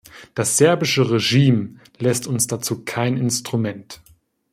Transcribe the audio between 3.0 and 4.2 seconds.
Instrument.